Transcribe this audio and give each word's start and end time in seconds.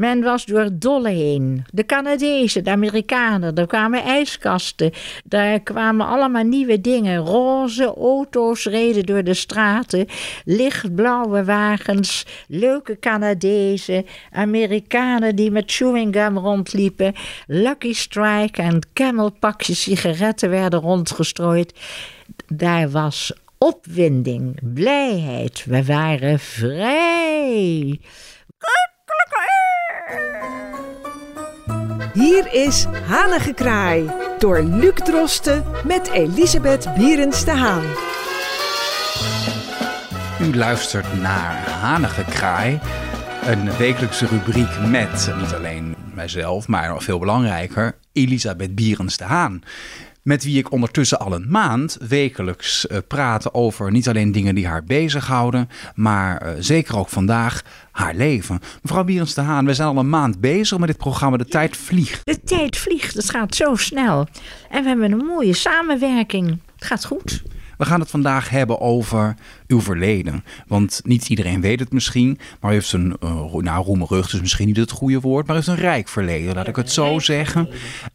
Men 0.00 0.22
was 0.22 0.44
door 0.44 0.60
het 0.60 0.80
dolle 0.80 1.08
heen. 1.08 1.64
De 1.72 1.86
Canadezen, 1.86 2.64
de 2.64 2.70
Amerikanen, 2.70 3.54
er 3.54 3.66
kwamen 3.66 4.02
ijskasten. 4.02 4.92
Daar 5.24 5.60
kwamen 5.60 6.06
allemaal 6.06 6.44
nieuwe 6.44 6.80
dingen. 6.80 7.16
Roze 7.16 7.94
auto's 7.94 8.64
reden 8.64 9.06
door 9.06 9.24
de 9.24 9.34
straten. 9.34 10.06
Lichtblauwe 10.44 11.44
wagens. 11.44 12.26
Leuke 12.48 12.98
Canadezen. 12.98 14.06
Amerikanen 14.32 15.36
die 15.36 15.50
met 15.50 15.72
chewing 15.72 16.14
gum 16.14 16.38
rondliepen. 16.38 17.14
Lucky 17.46 17.92
Strike 17.92 18.62
en 18.62 18.78
camelpakjes 18.92 19.82
sigaretten 19.82 20.50
werden 20.50 20.80
rondgestrooid. 20.80 21.74
Daar 22.46 22.90
was 22.90 23.32
opwinding, 23.58 24.58
blijheid. 24.74 25.64
We 25.64 25.84
waren 25.84 26.38
vrij. 26.38 28.00
Hier 32.12 32.52
is 32.52 32.86
Hanengekraai 33.06 34.10
door 34.38 34.62
Luc 34.62 34.94
Drosten 34.94 35.64
met 35.84 36.10
Elisabeth 36.10 36.94
Bierens 36.94 37.44
de 37.44 37.50
Haan. 37.50 37.82
U 40.40 40.56
luistert 40.56 41.20
naar 41.20 41.68
Hanengekraai, 41.68 42.80
een 43.46 43.76
wekelijkse 43.76 44.26
rubriek 44.26 44.78
met 44.86 45.32
niet 45.40 45.54
alleen 45.54 45.94
mijzelf, 46.14 46.68
maar 46.68 46.88
nog 46.88 47.04
veel 47.04 47.18
belangrijker, 47.18 47.96
Elisabeth 48.12 48.74
Bierens 48.74 49.16
de 49.16 49.24
Haan 49.24 49.62
met 50.22 50.44
wie 50.44 50.58
ik 50.58 50.72
ondertussen 50.72 51.18
al 51.18 51.34
een 51.34 51.46
maand 51.48 51.98
wekelijks 52.08 52.86
uh, 52.86 52.98
praat 53.08 53.54
over 53.54 53.90
niet 53.90 54.08
alleen 54.08 54.32
dingen 54.32 54.54
die 54.54 54.66
haar 54.66 54.84
bezighouden, 54.84 55.68
maar 55.94 56.46
uh, 56.46 56.52
zeker 56.58 56.98
ook 56.98 57.08
vandaag 57.08 57.62
haar 57.90 58.14
leven. 58.14 58.60
Mevrouw 58.82 59.04
Bierens 59.04 59.34
de 59.34 59.40
Haan, 59.40 59.66
we 59.66 59.74
zijn 59.74 59.88
al 59.88 59.98
een 59.98 60.08
maand 60.08 60.40
bezig 60.40 60.78
met 60.78 60.88
dit 60.88 60.96
programma. 60.96 61.36
De 61.36 61.44
tijd 61.44 61.76
vliegt. 61.76 62.20
De 62.24 62.42
tijd 62.42 62.76
vliegt, 62.76 63.14
het 63.14 63.30
gaat 63.30 63.54
zo 63.54 63.74
snel. 63.74 64.26
En 64.70 64.82
we 64.82 64.88
hebben 64.88 65.12
een 65.12 65.26
mooie 65.26 65.54
samenwerking. 65.54 66.58
Het 66.74 66.84
gaat 66.84 67.04
goed. 67.04 67.42
We 67.80 67.86
gaan 67.86 68.00
het 68.00 68.10
vandaag 68.10 68.48
hebben 68.48 68.80
over 68.80 69.34
uw 69.66 69.80
verleden. 69.80 70.44
Want 70.66 71.00
niet 71.04 71.28
iedereen 71.28 71.60
weet 71.60 71.80
het 71.80 71.92
misschien, 71.92 72.38
maar 72.60 72.70
u 72.70 72.74
heeft 72.74 72.92
een, 72.92 73.16
uh, 73.24 73.54
nou 73.54 73.84
roemerig 73.84 74.32
is 74.32 74.40
misschien 74.40 74.66
niet 74.66 74.76
het 74.76 74.90
goede 74.90 75.20
woord, 75.20 75.46
maar 75.46 75.56
u 75.56 75.58
heeft 75.58 75.70
een 75.70 75.84
rijk 75.84 76.08
verleden, 76.08 76.54
laat 76.54 76.68
ik 76.68 76.76
het 76.76 76.92
zo 76.92 77.18
zeggen. 77.18 77.68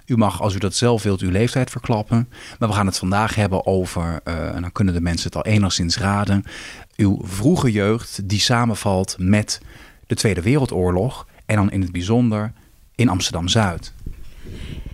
U 0.06 0.18
mag, 0.18 0.42
als 0.42 0.56
u 0.56 0.58
dat 0.58 0.76
zelf 0.76 1.04
wilt, 1.04 1.22
uw 1.22 1.32
leeftijd 1.32 1.70
verklappen. 1.70 2.30
Maar 2.60 2.70
we 2.70 2.76
gaan 2.76 2.86
het 2.86 2.98
vandaag 2.98 3.36
hebben 3.36 3.66
over, 3.66 4.20
uh, 4.28 4.56
en 4.56 4.62
dan 4.62 4.72
kunnen 4.72 4.94
de 4.94 5.02
mensen 5.02 5.26
het 5.26 5.36
al 5.36 5.52
enigszins 5.52 5.98
raden, 5.98 6.44
uw 6.96 7.20
vroege 7.24 7.72
jeugd 7.72 8.30
die 8.30 8.40
samenvalt 8.40 9.16
met 9.20 9.62
de 10.08 10.16
Tweede 10.16 10.42
Wereldoorlog 10.42 11.28
en 11.46 11.56
dan 11.56 11.72
in 11.72 11.82
het 11.82 11.92
bijzonder 11.92 12.52
in 12.96 13.10
Amsterdam-Zuid. 13.10 13.94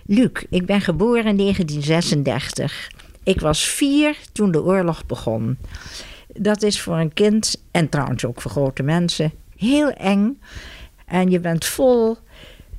Luc, 0.06 0.44
ik 0.50 0.66
ben 0.66 0.80
geboren 0.80 1.26
in 1.26 1.36
1936. 1.36 2.90
Ik 3.22 3.40
was 3.40 3.64
vier 3.64 4.16
toen 4.32 4.50
de 4.50 4.62
oorlog 4.62 5.06
begon. 5.06 5.58
Dat 6.26 6.62
is 6.62 6.80
voor 6.80 6.98
een 6.98 7.12
kind, 7.12 7.62
en 7.70 7.88
trouwens 7.88 8.24
ook 8.24 8.40
voor 8.40 8.50
grote 8.50 8.82
mensen, 8.82 9.32
heel 9.56 9.90
eng. 9.90 10.40
En 11.06 11.30
je 11.30 11.40
bent 11.40 11.64
vol 11.64 12.16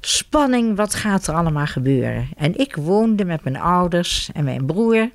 spanning, 0.01 0.75
wat 0.75 0.95
gaat 0.95 1.27
er 1.27 1.33
allemaal 1.33 1.65
gebeuren? 1.65 2.27
En 2.37 2.57
ik 2.57 2.75
woonde 2.75 3.25
met 3.25 3.43
mijn 3.43 3.57
ouders 3.57 4.29
en 4.33 4.43
mijn 4.43 4.65
broer 4.65 5.09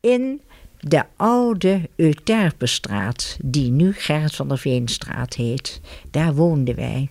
in 0.00 0.40
de 0.80 1.02
oude 1.16 1.88
Euterpenstraat, 1.96 3.36
die 3.42 3.70
nu 3.70 3.92
Gerrit 3.92 4.34
van 4.34 4.48
der 4.48 4.58
Veenstraat 4.58 5.34
heet. 5.34 5.80
Daar 6.10 6.34
woonden 6.34 6.74
wij. 6.74 7.08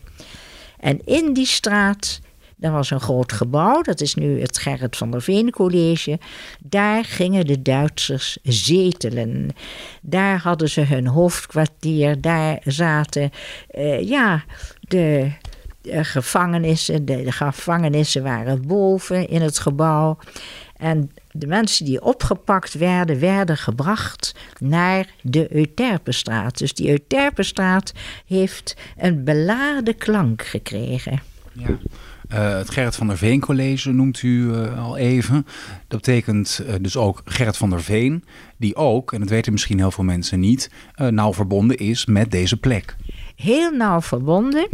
En 0.80 1.06
in 1.06 1.34
die 1.34 1.46
straat 1.46 2.20
er 2.60 2.72
was 2.72 2.92
een 2.92 3.00
groot 3.00 3.32
gebouw, 3.32 3.82
dat 3.82 4.02
is 4.02 4.16
nu 4.16 4.42
het 4.42 4.58
Gerrit 4.58 4.98
van 4.98 5.12
der 5.12 5.22
Veen 5.22 5.52
College. 5.52 6.20
Daar 6.60 7.06
gingen 7.06 7.46
de 7.46 7.62
Duitsers 7.62 8.38
zetelen. 8.44 9.50
Daar 10.02 10.40
hadden 10.40 10.70
ze 10.70 10.82
hun 10.82 11.08
hoofdkwartier. 11.08 12.22
Daar 12.22 12.62
zaten, 12.64 13.32
uh, 13.78 14.10
ja, 14.10 14.44
de, 14.82 15.32
de 15.82 16.04
gevangenissen. 16.04 17.06
De, 17.06 17.24
de 17.24 17.32
gevangenissen 17.32 18.24
waren 18.24 18.68
boven 18.68 19.28
in 19.28 19.42
het 19.42 19.60
gebouw. 19.60 20.18
En 20.78 21.12
de 21.32 21.48
mensen 21.48 21.86
die 21.86 22.02
opgepakt 22.02 22.74
werden, 22.74 23.20
werden 23.20 23.58
gebracht 23.58 24.36
naar 24.60 25.08
de 25.22 25.56
Euterpenstraat. 25.56 26.58
Dus 26.58 26.74
die 26.74 26.90
Euterpenstraat 26.90 27.94
heeft 28.26 28.76
een 28.98 29.24
beladen 29.24 29.98
klank 29.98 30.46
gekregen. 30.46 31.22
Ja. 31.54 31.78
Uh, 32.34 32.58
het 32.58 32.70
Gerrit 32.70 32.96
van 32.96 33.08
der 33.08 33.18
Veen 33.18 33.40
College 33.40 33.92
noemt 33.92 34.22
u 34.22 34.44
uh, 34.44 34.86
al 34.86 34.98
even. 34.98 35.46
Dat 35.88 36.02
betekent 36.02 36.62
uh, 36.68 36.74
dus 36.82 36.98
ook 36.98 37.22
Gerrit 37.26 37.58
van 37.58 37.70
der 37.70 37.84
Veen, 37.84 38.24
die 38.58 38.76
ook, 38.76 39.14
en 39.14 39.20
dat 39.20 39.30
weten 39.30 39.52
misschien 39.52 39.78
heel 39.78 39.92
veel 39.92 40.04
mensen 40.04 40.40
niet, 40.40 40.72
nauw 40.96 41.34
verbonden 41.34 41.78
is 41.78 42.06
met 42.06 42.32
deze 42.32 42.58
plek. 42.58 42.96
Heel 43.42 43.72
nauw 43.72 44.02
verbonden. 44.02 44.68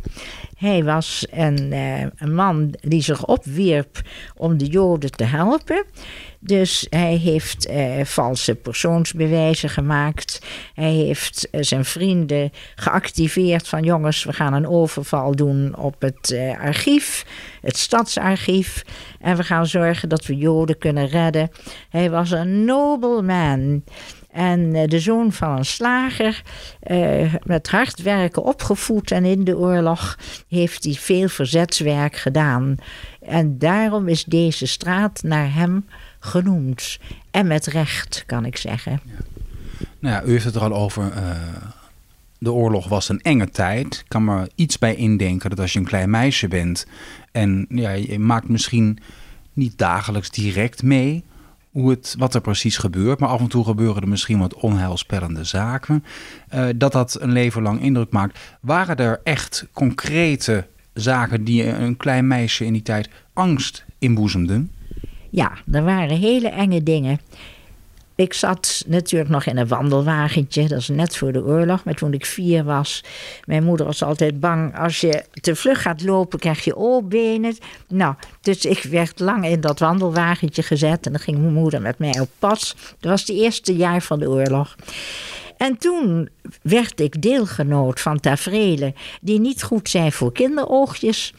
Hij 0.57 0.83
was 0.83 1.27
een, 1.31 1.71
een 2.17 2.35
man 2.35 2.73
die 2.81 3.01
zich 3.01 3.25
opwierp 3.25 4.01
om 4.35 4.57
de 4.57 4.65
Joden 4.65 5.11
te 5.11 5.23
helpen. 5.23 5.85
Dus 6.45 6.87
hij 6.89 7.15
heeft 7.15 7.65
eh, 7.65 8.03
valse 8.03 8.55
persoonsbewijzen 8.55 9.69
gemaakt. 9.69 10.45
Hij 10.73 10.91
heeft 10.91 11.49
eh, 11.49 11.61
zijn 11.61 11.85
vrienden 11.85 12.51
geactiveerd 12.75 13.67
van 13.67 13.83
jongens, 13.83 14.23
we 14.23 14.33
gaan 14.33 14.53
een 14.53 14.67
overval 14.67 15.35
doen 15.35 15.75
op 15.77 16.01
het 16.01 16.31
eh, 16.31 16.59
archief, 16.59 17.25
het 17.61 17.77
stadsarchief. 17.77 18.83
En 19.19 19.37
we 19.37 19.43
gaan 19.43 19.67
zorgen 19.67 20.09
dat 20.09 20.25
we 20.25 20.37
Joden 20.37 20.77
kunnen 20.77 21.07
redden. 21.07 21.51
Hij 21.89 22.09
was 22.09 22.31
een 22.31 22.65
nobel 22.65 23.23
man. 23.23 23.83
En 24.35 24.75
eh, 24.75 24.87
de 24.87 24.99
zoon 24.99 25.31
van 25.31 25.57
een 25.57 25.65
slager, 25.65 26.41
uh, 26.87 27.33
met 27.43 27.69
hard 27.69 28.01
werken 28.01 28.43
opgevoed 28.43 29.11
en 29.11 29.25
in 29.25 29.43
de 29.43 29.57
oorlog 29.57 30.17
heeft 30.47 30.83
hij 30.83 30.93
veel 30.93 31.27
verzetswerk 31.27 32.15
gedaan. 32.15 32.75
En 33.21 33.57
daarom 33.57 34.07
is 34.07 34.23
deze 34.23 34.65
straat 34.65 35.23
naar 35.23 35.53
hem 35.53 35.85
genoemd. 36.19 36.99
En 37.31 37.47
met 37.47 37.65
recht, 37.65 38.23
kan 38.25 38.45
ik 38.45 38.57
zeggen. 38.57 39.01
Nou 39.99 40.15
ja, 40.15 40.23
u 40.23 40.31
heeft 40.31 40.45
het 40.45 40.55
er 40.55 40.61
al 40.61 40.73
over. 40.73 41.03
Uh, 41.03 41.29
de 42.37 42.51
oorlog 42.51 42.87
was 42.87 43.09
een 43.09 43.21
enge 43.21 43.49
tijd. 43.49 43.95
Ik 43.95 44.05
kan 44.07 44.23
me 44.23 44.49
iets 44.55 44.77
bij 44.77 44.95
indenken 44.95 45.49
dat 45.49 45.59
als 45.59 45.73
je 45.73 45.79
een 45.79 45.85
klein 45.85 46.09
meisje 46.09 46.47
bent 46.47 46.87
en 47.31 47.65
ja, 47.69 47.91
je 47.91 48.19
maakt 48.19 48.49
misschien 48.49 48.99
niet 49.53 49.77
dagelijks 49.77 50.29
direct 50.29 50.83
mee 50.83 51.23
hoe 51.75 51.89
het, 51.89 52.15
wat 52.17 52.35
er 52.35 52.41
precies 52.41 52.77
gebeurt, 52.77 53.19
maar 53.19 53.29
af 53.29 53.39
en 53.39 53.47
toe 53.47 53.63
gebeuren 53.63 54.01
er 54.01 54.07
misschien 54.07 54.39
wat 54.39 54.53
onheilspellende 54.53 55.43
zaken. 55.43 56.03
Uh, 56.53 56.65
dat 56.75 56.91
dat 56.91 57.17
een 57.21 57.31
leven 57.31 57.61
lang 57.61 57.81
indruk 57.81 58.11
maakt. 58.11 58.39
Waren 58.61 58.97
er 58.97 59.21
echt 59.23 59.67
concrete 59.73 60.67
zaken 60.93 61.43
die 61.43 61.67
een 61.67 61.97
klein 61.97 62.27
meisje 62.27 62.65
in 62.65 62.73
die 62.73 62.81
tijd 62.81 63.09
angst 63.33 63.85
inboezemden? 63.99 64.71
Ja, 65.29 65.51
er 65.71 65.83
waren 65.83 66.17
hele 66.17 66.47
enge 66.47 66.83
dingen. 66.83 67.19
Ik 68.15 68.33
zat 68.33 68.83
natuurlijk 68.87 69.29
nog 69.29 69.45
in 69.45 69.57
een 69.57 69.67
wandelwagentje, 69.67 70.67
dat 70.67 70.79
is 70.79 70.87
net 70.87 71.17
voor 71.17 71.31
de 71.31 71.43
oorlog, 71.43 71.83
maar 71.83 71.93
toen 71.93 72.13
ik 72.13 72.25
vier 72.25 72.63
was, 72.63 73.03
mijn 73.45 73.63
moeder 73.63 73.85
was 73.85 74.03
altijd 74.03 74.39
bang, 74.39 74.77
als 74.77 75.01
je 75.01 75.23
te 75.41 75.55
vlug 75.55 75.81
gaat 75.81 76.03
lopen, 76.03 76.39
krijg 76.39 76.63
je 76.63 76.77
oorbenen. 76.77 77.57
Nou, 77.87 78.15
dus 78.41 78.65
ik 78.65 78.83
werd 78.83 79.19
lang 79.19 79.45
in 79.45 79.61
dat 79.61 79.79
wandelwagentje 79.79 80.63
gezet 80.63 81.05
en 81.05 81.11
dan 81.11 81.21
ging 81.21 81.37
mijn 81.37 81.53
moeder 81.53 81.81
met 81.81 81.97
mij 81.97 82.19
op 82.19 82.29
pas. 82.39 82.75
Dat 82.99 83.11
was 83.11 83.21
het 83.21 83.29
eerste 83.29 83.75
jaar 83.75 84.01
van 84.01 84.19
de 84.19 84.29
oorlog. 84.29 84.75
En 85.57 85.77
toen 85.77 86.29
werd 86.61 86.99
ik 86.99 87.21
deelgenoot 87.21 88.01
van 88.01 88.19
tafereelen 88.19 88.95
die 89.21 89.39
niet 89.39 89.63
goed 89.63 89.89
zijn 89.89 90.11
voor 90.11 90.31
kinderoogjes. 90.31 91.33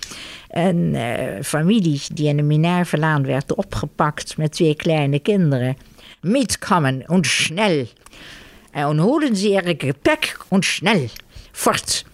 Een 0.48 0.94
uh, 0.94 1.42
familie 1.42 2.00
die 2.14 2.28
in 2.28 2.36
de 2.36 2.42
Minervalaan 2.42 3.26
werd 3.26 3.54
opgepakt 3.54 4.36
met 4.36 4.52
twee 4.52 4.74
kleine 4.74 5.18
kinderen. 5.18 5.76
Mitkommen 6.26 7.04
und 7.06 7.26
schnell. 7.26 7.88
En 8.72 9.00
holen 9.00 9.36
ze 9.36 9.48
ihre 9.48 9.76
Gepäck 9.76 10.38
und 10.50 10.64
schnell. 10.64 11.08
Fort. 11.52 12.04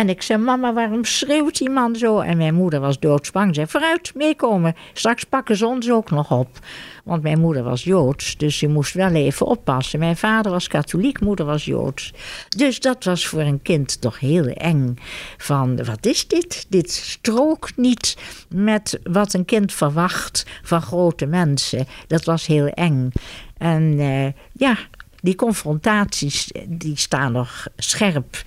En 0.00 0.08
ik 0.08 0.22
zei, 0.22 0.42
mama, 0.42 0.72
waarom 0.72 1.04
schreeuwt 1.04 1.58
die 1.58 1.70
man 1.70 1.96
zo? 1.96 2.18
En 2.18 2.36
mijn 2.36 2.54
moeder 2.54 2.80
was 2.80 2.98
doodsbang. 2.98 3.54
Zei, 3.54 3.66
vooruit, 3.66 4.12
meekomen. 4.14 4.74
Straks 4.92 5.24
pakken 5.24 5.56
ze 5.56 5.66
ons 5.66 5.90
ook 5.90 6.10
nog 6.10 6.30
op. 6.30 6.58
Want 7.04 7.22
mijn 7.22 7.40
moeder 7.40 7.62
was 7.62 7.84
Joods, 7.84 8.36
dus 8.36 8.60
je 8.60 8.68
moest 8.68 8.94
wel 8.94 9.10
even 9.10 9.46
oppassen. 9.46 9.98
Mijn 9.98 10.16
vader 10.16 10.52
was 10.52 10.68
katholiek, 10.68 11.20
moeder 11.20 11.46
was 11.46 11.64
Joods. 11.64 12.12
Dus 12.48 12.80
dat 12.80 13.04
was 13.04 13.26
voor 13.26 13.40
een 13.40 13.62
kind 13.62 14.00
toch 14.00 14.18
heel 14.18 14.46
eng. 14.46 14.96
Van, 15.36 15.84
wat 15.84 16.06
is 16.06 16.28
dit? 16.28 16.66
Dit 16.68 16.90
strookt 16.90 17.76
niet 17.76 18.16
met 18.48 19.00
wat 19.02 19.34
een 19.34 19.44
kind 19.44 19.72
verwacht 19.72 20.46
van 20.62 20.82
grote 20.82 21.26
mensen. 21.26 21.86
Dat 22.06 22.24
was 22.24 22.46
heel 22.46 22.66
eng. 22.66 23.10
En 23.56 23.82
uh, 23.82 24.26
ja, 24.52 24.76
die 25.20 25.34
confrontaties, 25.34 26.50
die 26.68 26.96
staan 26.96 27.32
nog 27.32 27.66
scherp 27.76 28.44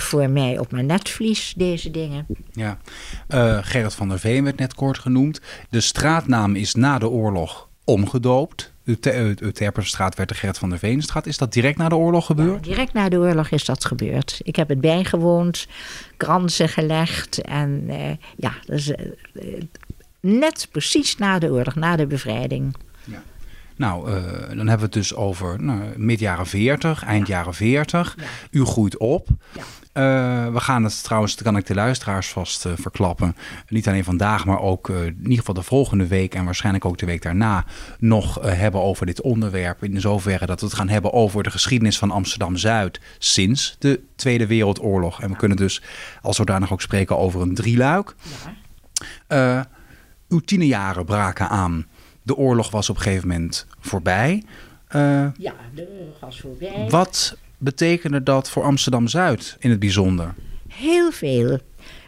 voor 0.00 0.30
mij 0.30 0.58
op 0.58 0.72
mijn 0.72 0.86
netvlies, 0.86 1.54
deze 1.56 1.90
dingen. 1.90 2.26
Ja, 2.52 2.78
uh, 3.28 3.58
Gerrit 3.62 3.94
van 3.94 4.08
der 4.08 4.18
Veen 4.18 4.44
werd 4.44 4.58
net 4.58 4.74
kort 4.74 4.98
genoemd. 4.98 5.40
De 5.70 5.80
straatnaam 5.80 6.56
is 6.56 6.74
na 6.74 6.98
de 6.98 7.08
oorlog 7.08 7.68
omgedoopt. 7.84 8.72
De 8.84 9.52
Terperstraat 9.52 10.14
werd 10.14 10.28
de 10.28 10.34
Gerrit 10.34 10.58
van 10.58 10.68
der 10.68 10.78
Veenstraat. 10.78 11.26
Is 11.26 11.38
dat 11.38 11.52
direct 11.52 11.78
na 11.78 11.88
de 11.88 11.96
oorlog 11.96 12.26
gebeurd? 12.26 12.64
direct 12.64 12.92
na 12.92 13.08
de 13.08 13.18
oorlog 13.18 13.50
is 13.50 13.64
dat 13.64 13.84
gebeurd. 13.84 14.40
Ik 14.42 14.56
heb 14.56 14.68
het 14.68 14.80
bijgewoond, 14.80 15.66
kransen 16.16 16.68
gelegd. 16.68 17.40
En 17.40 17.84
uh, 17.86 18.10
ja, 18.36 18.52
dus, 18.66 18.88
uh, 18.88 18.96
net 20.20 20.68
precies 20.70 21.16
na 21.16 21.38
de 21.38 21.50
oorlog, 21.50 21.74
na 21.74 21.96
de 21.96 22.06
bevrijding. 22.06 22.76
Ja. 23.04 23.22
Nou, 23.76 24.10
uh, 24.10 24.14
dan 24.48 24.68
hebben 24.68 24.76
we 24.76 24.82
het 24.82 24.92
dus 24.92 25.14
over 25.14 25.62
nou, 25.62 25.98
mid 25.98 26.20
jaren 26.20 26.46
40, 26.46 27.04
eind 27.04 27.26
jaren 27.26 27.54
40. 27.54 28.14
Ja. 28.18 28.24
U 28.50 28.64
groeit 28.64 28.96
op. 28.96 29.28
Uh, 29.94 30.46
we 30.52 30.60
gaan 30.60 30.84
het 30.84 31.02
trouwens, 31.02 31.34
dat 31.34 31.44
kan 31.44 31.56
ik 31.56 31.66
de 31.66 31.74
luisteraars 31.74 32.28
vast 32.28 32.64
uh, 32.66 32.72
verklappen. 32.76 33.36
Niet 33.68 33.88
alleen 33.88 34.04
vandaag, 34.04 34.44
maar 34.44 34.60
ook 34.60 34.88
uh, 34.88 35.04
in 35.04 35.18
ieder 35.22 35.38
geval 35.38 35.54
de 35.54 35.62
volgende 35.62 36.06
week 36.06 36.34
en 36.34 36.44
waarschijnlijk 36.44 36.84
ook 36.84 36.98
de 36.98 37.06
week 37.06 37.22
daarna 37.22 37.64
nog 37.98 38.38
hebben 38.42 38.82
over 38.82 39.06
dit 39.06 39.20
onderwerp. 39.20 39.84
In 39.84 40.00
zoverre 40.00 40.46
dat 40.46 40.60
we 40.60 40.66
het 40.66 40.74
gaan 40.74 40.88
hebben 40.88 41.12
over 41.12 41.42
de 41.42 41.50
geschiedenis 41.50 41.98
van 41.98 42.10
Amsterdam 42.10 42.56
Zuid 42.56 43.00
sinds 43.18 43.76
de 43.78 44.00
Tweede 44.16 44.46
Wereldoorlog. 44.46 45.22
En 45.22 45.30
we 45.30 45.36
kunnen 45.36 45.56
dus 45.56 45.82
als 46.22 46.36
zodanig 46.36 46.72
ook 46.72 46.82
spreken 46.82 47.18
over 47.18 47.40
een 47.40 47.54
drieluik. 47.54 48.14
Ja. 49.28 49.66
uw 50.28 50.40
tienerjaren 50.40 51.04
braken 51.04 51.48
aan. 51.48 51.86
De 52.22 52.36
oorlog 52.36 52.70
was 52.70 52.90
op 52.90 52.96
een 52.96 53.02
gegeven 53.02 53.28
moment 53.28 53.66
voorbij. 53.80 54.44
ja, 54.88 55.54
de 55.74 55.88
oorlog 55.98 56.20
was 56.20 56.40
voorbij. 56.40 56.86
Wat 56.88 57.36
betekende 57.58 58.22
dat 58.22 58.50
voor 58.50 58.62
Amsterdam 58.62 59.08
Zuid 59.08 59.56
in 59.58 59.70
het 59.70 59.78
bijzonder? 59.78 60.34
Heel 60.68 61.10
veel. 61.10 61.58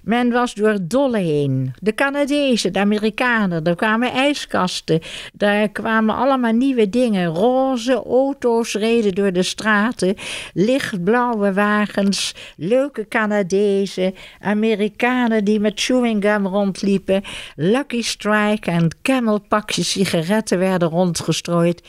Men 0.02 0.30
was 0.30 0.54
door 0.54 0.78
dolle 0.82 1.18
heen. 1.18 1.74
De 1.80 1.94
Canadezen, 1.94 2.72
de 2.72 2.78
Amerikanen, 2.78 3.64
er 3.64 3.76
kwamen 3.76 4.12
ijskasten. 4.12 5.00
Daar 5.32 5.68
kwamen 5.68 6.14
allemaal 6.14 6.52
nieuwe 6.52 6.88
dingen. 6.88 7.26
Roze 7.26 8.02
auto's 8.04 8.74
reden 8.74 9.14
door 9.14 9.32
de 9.32 9.42
straten. 9.42 10.14
Lichtblauwe 10.52 11.52
wagens. 11.52 12.34
Leuke 12.56 13.08
Canadezen. 13.08 14.14
Amerikanen 14.40 15.44
die 15.44 15.60
met 15.60 15.80
chewing 15.80 16.24
gum 16.24 16.46
rondliepen. 16.46 17.22
Lucky 17.56 18.02
Strike 18.02 18.70
en 18.70 18.88
camelpakjes 19.02 19.90
sigaretten 19.90 20.58
werden 20.58 20.88
rondgestrooid. 20.88 21.82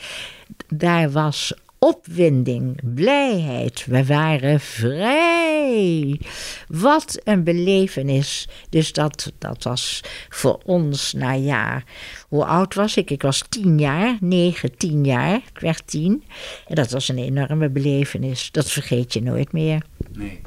Daar 0.68 1.10
was 1.10 1.54
opwinding, 1.78 2.94
blijheid. 2.94 3.86
We 3.86 4.06
waren 4.06 4.60
vrij. 4.60 6.20
Wat 6.68 7.20
een 7.24 7.44
belevenis. 7.44 8.48
Dus 8.70 8.92
dat, 8.92 9.32
dat 9.38 9.62
was 9.62 10.00
voor 10.28 10.60
ons, 10.64 11.12
nou 11.12 11.40
ja, 11.40 11.82
hoe 12.28 12.44
oud 12.44 12.74
was 12.74 12.96
ik? 12.96 13.10
Ik 13.10 13.22
was 13.22 13.44
tien 13.48 13.78
jaar, 13.78 14.16
negen, 14.20 14.76
tien 14.76 15.04
jaar. 15.04 15.34
Ik 15.34 15.60
werd 15.60 15.82
tien. 15.86 16.24
En 16.66 16.74
dat 16.74 16.90
was 16.90 17.08
een 17.08 17.18
enorme 17.18 17.68
belevenis. 17.68 18.50
Dat 18.50 18.70
vergeet 18.70 19.12
je 19.12 19.22
nooit 19.22 19.52
meer. 19.52 19.82
Nee. 20.12 20.40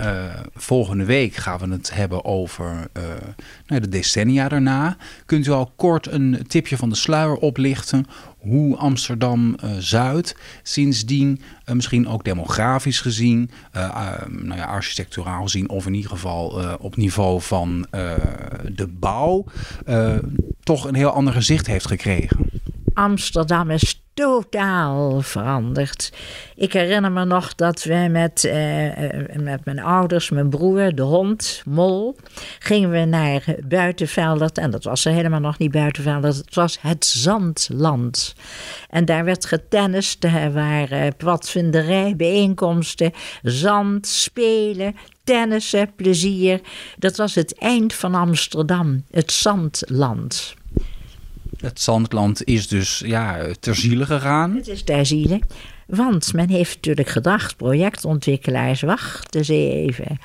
Uh, 0.00 0.24
volgende 0.54 1.04
week 1.04 1.34
gaan 1.34 1.58
we 1.58 1.68
het 1.68 1.94
hebben 1.94 2.24
over 2.24 2.88
uh, 2.96 3.02
nou, 3.66 3.80
de 3.80 3.88
decennia 3.88 4.48
daarna. 4.48 4.96
Kunt 5.26 5.46
u 5.46 5.50
al 5.50 5.72
kort 5.76 6.12
een 6.12 6.44
tipje 6.46 6.76
van 6.76 6.88
de 6.88 6.94
sluier 6.94 7.36
oplichten 7.36 8.06
hoe 8.38 8.76
Amsterdam-Zuid 8.76 10.34
uh, 10.36 10.42
sindsdien, 10.62 11.40
misschien 11.64 12.08
ook 12.08 12.24
demografisch 12.24 13.00
gezien, 13.00 13.50
nou 14.28 14.56
ja, 14.56 14.64
architecturaal 14.64 15.42
gezien, 15.42 15.68
of 15.68 15.86
in 15.86 15.94
ieder 15.94 16.10
geval 16.10 16.76
op 16.78 16.96
niveau 16.96 17.40
van 17.40 17.86
de 18.72 18.88
bouw, 18.90 19.44
toch 20.62 20.84
een 20.84 20.94
heel 20.94 21.10
ander 21.10 21.32
gezicht 21.32 21.66
heeft 21.66 21.86
gekregen? 21.86 22.53
Amsterdam 22.94 23.70
is 23.70 24.02
totaal 24.14 25.20
veranderd. 25.20 26.12
Ik 26.54 26.72
herinner 26.72 27.12
me 27.12 27.24
nog 27.24 27.54
dat 27.54 27.82
we 27.82 28.08
met, 28.10 28.44
uh, 28.44 29.42
met 29.42 29.64
mijn 29.64 29.80
ouders, 29.80 30.30
mijn 30.30 30.48
broer, 30.48 30.94
de 30.94 31.02
hond, 31.02 31.62
Mol, 31.66 32.16
gingen 32.58 32.90
we 32.90 33.04
naar 33.04 33.44
Buitenveldert. 33.68 34.58
En 34.58 34.70
dat 34.70 34.84
was 34.84 35.04
er 35.04 35.12
helemaal 35.12 35.40
nog 35.40 35.58
niet 35.58 35.70
Buitenveldert, 35.70 36.36
het 36.36 36.54
was 36.54 36.78
het 36.80 37.04
Zandland. 37.04 38.34
En 38.90 39.04
daar 39.04 39.24
werd 39.24 39.46
getennist, 39.46 40.24
er 40.24 40.52
waren 40.52 41.16
padvinderij, 41.16 42.16
bijeenkomsten, 42.16 43.12
zand, 43.42 44.06
spelen, 44.06 44.96
tennissen, 45.24 45.94
plezier. 45.96 46.60
Dat 46.98 47.16
was 47.16 47.34
het 47.34 47.58
eind 47.58 47.94
van 47.94 48.14
Amsterdam, 48.14 49.04
het 49.10 49.32
Zandland. 49.32 50.54
Het 51.60 51.80
Zandland 51.80 52.44
is 52.44 52.68
dus 52.68 53.02
ja, 53.06 53.46
ter 53.60 53.74
ziele 53.74 54.06
gegaan. 54.06 54.54
Het 54.56 54.68
is 54.68 54.82
ter 54.82 55.06
ziele. 55.06 55.40
Want 55.86 56.32
men 56.32 56.48
heeft 56.48 56.74
natuurlijk 56.74 57.08
gedacht, 57.08 57.56
projectontwikkelaars, 57.56 58.80
wacht 58.80 59.34
eens 59.34 59.48
even. 59.48 60.18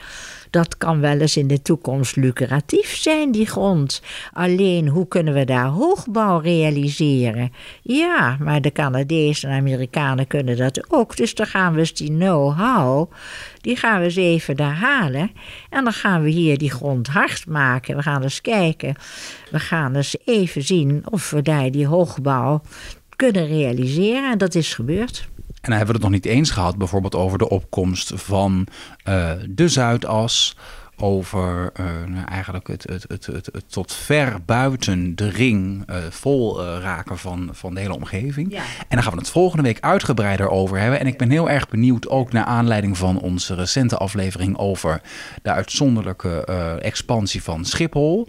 Dat 0.50 0.78
kan 0.78 1.00
wel 1.00 1.20
eens 1.20 1.38
in 1.38 1.48
de 1.48 1.62
toekomst 1.62 2.16
lucratief 2.16 2.96
zijn, 2.96 3.32
die 3.32 3.46
grond. 3.46 4.02
Alleen, 4.34 4.88
hoe 4.88 5.08
kunnen 5.08 5.34
we 5.34 5.46
daar 5.46 5.66
hoogbouw 5.66 6.40
realiseren? 6.40 7.52
Ja, 7.82 8.38
maar 8.40 8.62
de 8.62 8.72
Canadezen 8.72 9.50
en 9.50 9.58
Amerikanen 9.58 10.28
kunnen 10.28 10.58
dat 10.58 10.92
ook. 10.92 11.18
Dus 11.18 11.36
dan 11.36 11.46
gaan 11.46 11.74
we 11.74 11.80
eens 11.80 11.94
die 11.94 12.10
know-how, 12.10 13.12
die 13.62 13.76
gaan 13.76 14.00
we 14.00 14.06
eens 14.06 14.16
even 14.16 14.56
daar 14.56 14.76
halen. 14.76 15.32
En 15.70 15.84
dan 15.84 15.94
gaan 15.94 16.24
we 16.24 16.30
hier 16.30 16.58
die 16.58 16.72
grond 16.72 17.08
hard 17.08 17.48
maken. 17.48 17.96
We 17.96 18.02
gaan 18.02 18.24
eens 18.24 18.42
kijken. 18.42 18.96
We 19.52 19.60
gaan 19.60 19.96
eens 19.96 20.16
even 20.26 20.64
zien 20.64 21.04
of 21.10 21.30
we 21.30 21.42
daar 21.42 21.72
die 21.72 21.88
hoogbouw 21.88 22.62
kunnen 23.16 23.48
realiseren. 23.48 24.32
En 24.32 24.38
dat 24.38 24.56
is 24.56 24.74
gebeurd. 24.74 25.28
En 25.62 25.70
dan 25.70 25.78
hebben 25.78 25.96
we 25.96 26.02
het 26.02 26.12
nog 26.12 26.22
niet 26.24 26.34
eens 26.34 26.50
gehad, 26.52 26.78
bijvoorbeeld 26.78 27.16
over 27.16 27.38
de 27.38 27.50
opkomst 27.50 28.12
van 28.16 28.68
uh, 29.08 29.32
de 29.50 29.70
Zuidas. 29.70 30.56
Over 31.02 31.72
uh, 31.80 31.86
eigenlijk 32.26 32.68
het, 32.68 32.84
het, 32.90 33.06
het, 33.08 33.26
het, 33.26 33.64
tot 33.68 33.94
ver 33.94 34.38
buiten 34.46 35.16
de 35.16 35.30
ring 35.30 35.84
uh, 35.90 35.96
vol 36.10 36.64
raken 36.64 37.18
van, 37.18 37.50
van 37.52 37.74
de 37.74 37.80
hele 37.80 37.96
omgeving. 37.96 38.52
Ja. 38.52 38.62
En 38.62 38.86
daar 38.90 39.04
gaan 39.04 39.14
we 39.14 39.20
het 39.20 39.30
volgende 39.30 39.64
week 39.64 39.80
uitgebreider 39.80 40.50
over 40.50 40.80
hebben. 40.80 41.00
En 41.00 41.08
ik 41.08 41.18
ben 41.18 41.30
heel 41.30 41.50
erg 41.50 41.70
benieuwd, 41.70 42.10
ook 42.10 42.32
naar 42.32 42.46
aanleiding 42.46 42.98
van 42.98 43.20
onze 43.20 43.56
recente 43.56 43.98
aflevering 43.98 44.58
over 44.58 45.02
de 45.42 45.52
uitzonderlijke 45.52 46.46
expansie 46.82 47.44
van 47.44 47.66
Schiphol. 47.66 48.28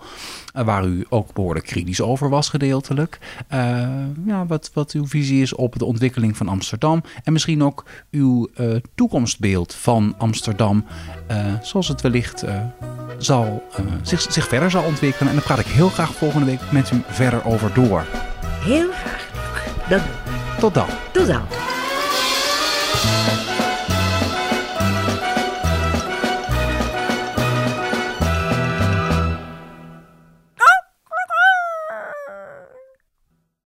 Eh, 0.53 0.65
waar 0.65 0.85
u 0.85 1.07
ook 1.09 1.33
behoorlijk 1.33 1.67
kritisch 1.67 2.01
over 2.01 2.29
was 2.29 2.49
gedeeltelijk. 2.49 3.19
Ja, 4.27 4.47
wat, 4.47 4.71
wat 4.75 4.93
uw 4.93 5.07
visie 5.07 5.43
is 5.43 5.55
op 5.55 5.79
de 5.79 5.85
ontwikkeling 5.85 6.37
van 6.37 6.49
Amsterdam. 6.49 7.03
En 7.25 7.33
misschien 7.33 7.63
ook 7.63 7.85
uw 8.11 8.49
toekomstbeeld 8.95 9.75
van 9.75 10.15
Amsterdam. 10.19 10.85
zoals 11.63 11.89
het 11.89 12.01
wellicht 12.01 12.45
zal, 13.19 13.63
zich, 14.03 14.27
zich 14.33 14.49
verder 14.49 14.71
zal 14.71 14.83
ontwikkelen. 14.83 15.29
En 15.29 15.35
daar 15.35 15.45
praat 15.45 15.59
ik 15.59 15.67
heel 15.67 15.89
graag 15.89 16.15
volgende 16.15 16.47
week 16.47 16.61
met 16.71 16.91
u 16.91 17.03
verder 17.09 17.45
over 17.45 17.75
door. 17.75 18.05
Heel 18.65 18.91
graag. 18.93 19.29
Dat... 19.89 20.01
Tot 20.59 20.75
dan. 20.75 20.89
Tot 21.13 21.27
dan. 21.27 21.43